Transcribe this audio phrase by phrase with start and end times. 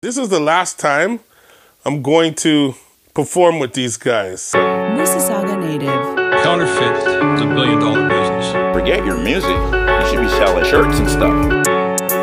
[0.00, 1.18] This is the last time
[1.84, 2.74] I'm going to
[3.14, 4.52] perform with these guys.
[4.54, 5.90] Mississauga native.
[6.44, 8.52] Counterfeit is a billion dollar business.
[8.72, 9.50] Forget your music.
[9.50, 11.34] You should be selling shirts and stuff.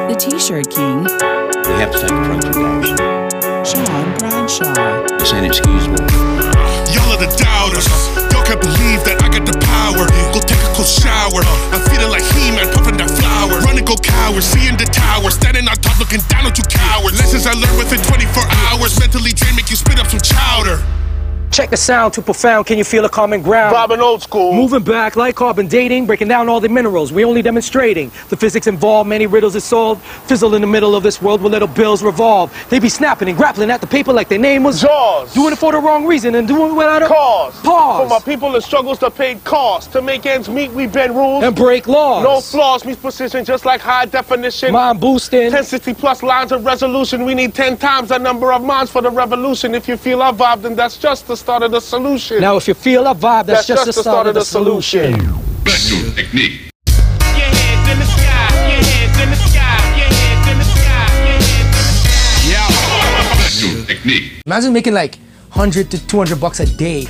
[0.07, 1.03] The T-shirt king.
[1.03, 2.95] We have to take a production action.
[3.67, 5.19] Sean Bradshaw.
[5.19, 5.99] This ain't excusable.
[6.95, 7.91] Y'all are the doubters.
[8.31, 10.07] Y'all can't believe that I got the power.
[17.47, 18.99] I learned within 24 hours.
[18.99, 20.81] Mentally drained, make you spit up some chowder.
[21.55, 22.65] Check the sound too profound.
[22.65, 23.71] Can you feel a common ground?
[23.71, 24.51] Bobbing old school.
[24.51, 27.13] Moving back like carbon dating, breaking down all the minerals.
[27.13, 29.07] We only demonstrating the physics involved.
[29.07, 30.03] Many riddles is solved.
[30.27, 32.53] Fizzle in the middle of this world where little bills revolve.
[32.69, 35.33] They be snapping and grappling at the paper like their name was Jaws.
[35.33, 37.57] Doing it for the wrong reason and doing it without a Cause.
[37.61, 38.09] Pause.
[38.09, 39.93] For my people that struggles to pay costs.
[39.93, 41.41] To make ends meet, we bend rules.
[41.45, 42.21] and break laws.
[42.25, 44.73] no flaws meets precision, just like high definition.
[44.73, 45.43] Mind boosting.
[45.43, 47.23] 1060 plus lines of resolution.
[47.23, 49.73] We need 10 times the number of minds for the revolution.
[49.73, 52.41] If you feel our vibe, then that's just the start of the solution.
[52.41, 55.13] Now, if you feel a vibe, that's, just, the start, of the solution.
[55.61, 56.71] Special technique.
[56.87, 61.69] Your hands the sky, your hands the sky, your hands in the sky, your hands
[61.69, 63.35] in the sky.
[63.37, 64.41] Special technique.
[64.47, 65.17] Imagine making like
[65.53, 67.05] 100 to 200 bucks a day,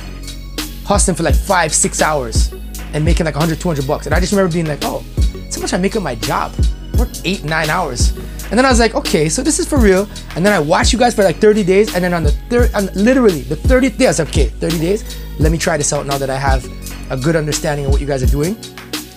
[0.84, 2.52] hustling for like five, six hours,
[2.92, 4.04] and making like 100, 200 bucks.
[4.04, 6.52] And I just remember being like, oh, that's how much I make at my job.
[6.98, 8.16] Work eight, nine hours.
[8.50, 10.08] And then I was like, okay, so this is for real.
[10.36, 11.94] And then I watched you guys for like 30 days.
[11.94, 15.18] And then on the third, literally the 30th day, I was like, okay, 30 days.
[15.38, 16.64] Let me try this out now that I have
[17.10, 18.56] a good understanding of what you guys are doing.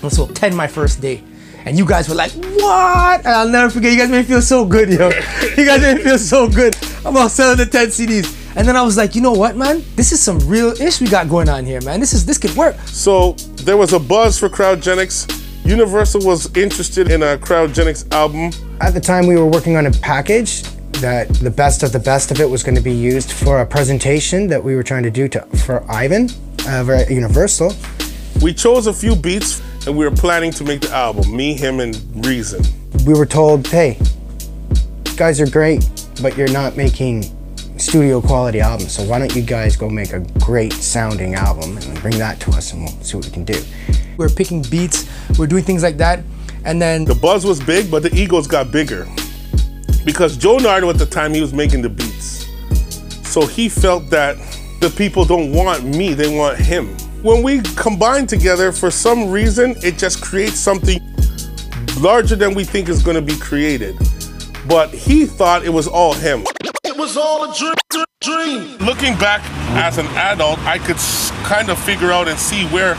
[0.01, 1.23] And so 10 my first day.
[1.65, 3.19] And you guys were like, what?
[3.19, 3.91] And I'll never forget.
[3.91, 5.09] You guys made me feel so good, yo.
[5.57, 8.35] you guys made me feel so good I'm about selling the 10 CDs.
[8.55, 9.83] And then I was like, you know what, man?
[9.95, 11.99] This is some real ish we got going on here, man.
[11.99, 12.75] This is this could work.
[12.87, 13.33] So
[13.63, 15.38] there was a buzz for Crowdgenics.
[15.63, 18.51] Universal was interested in a cryogenics album.
[18.81, 22.31] At the time, we were working on a package that the best of the best
[22.31, 25.11] of it was going to be used for a presentation that we were trying to
[25.11, 26.29] do to, for Ivan
[26.67, 27.73] uh, over at Universal.
[28.41, 31.35] We chose a few beats and we were planning to make the album.
[31.35, 32.63] Me, him, and Reason.
[33.05, 33.97] We were told, hey,
[35.15, 35.89] guys are great,
[36.21, 37.23] but you're not making
[37.79, 42.01] studio quality albums, so why don't you guys go make a great sounding album and
[42.01, 43.61] bring that to us and we'll see what we can do.
[44.19, 45.07] We are picking beats,
[45.37, 46.25] we are doing things like that.
[46.65, 49.07] And then The buzz was big, but the egos got bigger.
[50.03, 52.45] Because Joe Nardo at the time, he was making the beats.
[53.23, 54.35] So he felt that
[54.81, 56.97] the people don't want me, they want him.
[57.23, 60.99] When we combine together, for some reason, it just creates something
[62.01, 63.95] larger than we think is gonna be created.
[64.67, 66.43] But he thought it was all him.
[66.83, 67.73] It was all a dream.
[68.19, 68.77] dream.
[68.79, 69.41] Looking back
[69.77, 70.97] as an adult, I could
[71.47, 72.97] kind of figure out and see where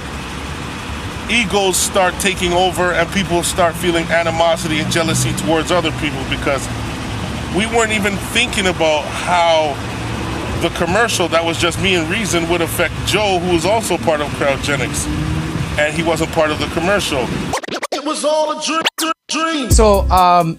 [1.31, 6.67] egos start taking over and people start feeling animosity and jealousy towards other people because
[7.57, 9.75] we weren't even thinking about how
[10.61, 14.21] the commercial that was just me and Reason would affect Joe, who was also part
[14.21, 15.07] of Crowdgenics,
[15.79, 17.27] and he wasn't part of the commercial.
[17.93, 19.13] It was all a dream.
[19.29, 19.71] dream.
[19.71, 20.57] so um,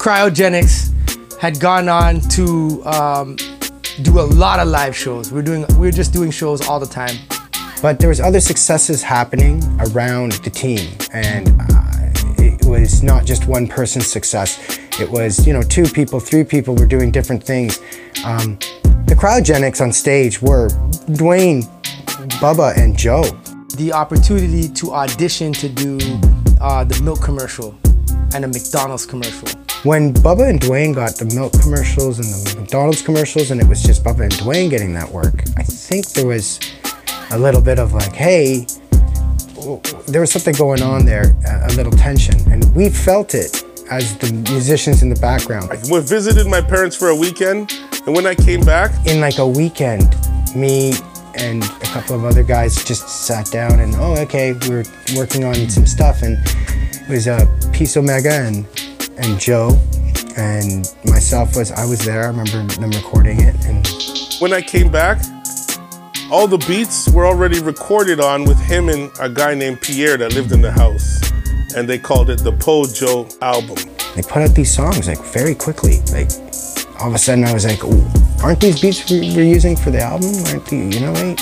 [0.00, 0.90] Cryogenics
[1.38, 3.36] had gone on to um,
[4.02, 5.30] do a lot of live shows.
[5.30, 7.16] We're doing we're just doing shows all the time.
[7.82, 13.46] But there was other successes happening around the team, and uh, it was not just
[13.46, 14.78] one person's success.
[15.00, 17.80] It was, you know, two people, three people were doing different things.
[18.22, 18.58] Um,
[19.06, 20.68] the cryogenics on stage were
[21.16, 21.64] Dwayne,
[22.38, 23.22] Bubba, and Joe.
[23.76, 25.98] The opportunity to audition to do
[26.60, 27.74] uh, the milk commercial
[28.34, 29.48] and a McDonald's commercial.
[29.84, 33.82] When Bubba and Dwayne got the milk commercials and the McDonald's commercials, and it was
[33.82, 36.60] just Bubba and Dwayne getting that work, I think there was
[37.30, 38.66] a little bit of like, hey,
[40.08, 44.32] there was something going on there, a little tension, and we felt it as the
[44.50, 45.70] musicians in the background.
[45.70, 47.72] I visited my parents for a weekend,
[48.06, 50.14] and when I came back, In like a weekend,
[50.56, 50.94] me
[51.34, 54.84] and a couple of other guys just sat down and oh, okay, we were
[55.16, 58.66] working on some stuff, and it was uh, Peace Omega and
[59.18, 59.78] and Joe
[60.36, 62.24] and myself was I was there.
[62.24, 63.86] I remember them recording it, and
[64.40, 65.20] when I came back,
[66.30, 70.32] all the beats were already recorded on with him and a guy named Pierre that
[70.34, 71.20] lived in the house.
[71.76, 73.76] And they called it the Pojo album.
[74.16, 76.00] they put out these songs like very quickly.
[76.12, 76.30] Like
[77.00, 78.04] all of a sudden, I was like, "Ooh,
[78.42, 80.32] aren't these beats we- we're using for the album?
[80.48, 81.40] Aren't the, you know, wait.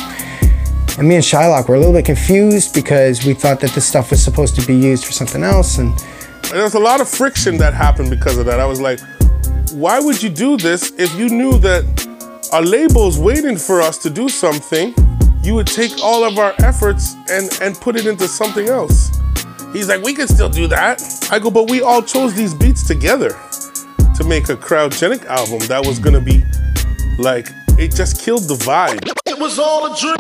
[0.98, 4.10] And me and Shylock were a little bit confused because we thought that this stuff
[4.10, 5.90] was supposed to be used for something else, and
[6.50, 8.58] And there was a lot of friction that happened because of that.
[8.60, 9.00] I was like,
[9.72, 11.84] why would you do this if you knew that
[12.52, 14.94] a label's waiting for us to do something?
[15.42, 19.10] You would take all of our efforts and, and put it into something else.
[19.72, 21.02] He's like, we can still do that.
[21.30, 25.84] I go, but we all chose these beats together to make a cryogenic album that
[25.86, 26.42] was gonna be
[27.18, 27.48] like
[27.78, 29.08] it just killed the vibe.
[29.26, 30.16] It was all a dream.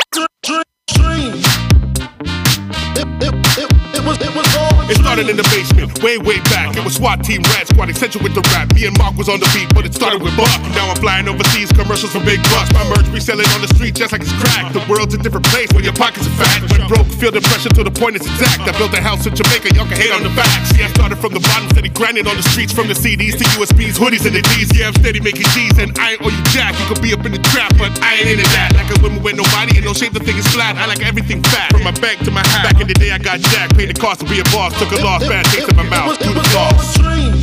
[5.18, 6.76] Started in the basement, way, way back.
[6.78, 8.70] It was SWAT team, Rat Squad, essential with the rap.
[8.74, 10.46] Me and Mark was on the beat, but it started with Buck.
[10.78, 12.70] Now I'm flying overseas, commercials for big bucks.
[12.70, 14.70] My merch be selling on the street just like it's crack.
[14.70, 16.62] The world's a different place when your pockets are fat.
[16.70, 18.62] When broke, feel the pressure to the point it's exact.
[18.62, 20.70] I built a house in Jamaica, y'all can hate on the facts.
[20.70, 23.44] See, I started from the bottom, steady grinding on the streets, from the CDs to
[23.58, 24.70] USBs, hoodies, and the D's.
[24.70, 26.78] Yeah, I'm steady making G's, and I ain't owe you jack.
[26.78, 28.70] You could be up in the trap, but I ain't into that.
[28.78, 30.78] Like a woman with nobody and no shape, the thing is flat.
[30.78, 32.70] I like everything fat, from my bank to my hat.
[32.70, 34.94] Back in the day, I got jack, paid the cost to be a boss, took
[34.94, 36.20] a off, bad taste in my mouth.
[36.20, 37.34] It was, all a dream.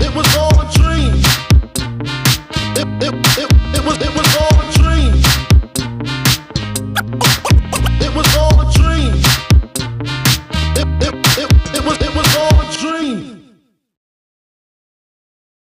[0.00, 1.14] It was all a dream.
[2.80, 4.37] It, it, it, it was, it was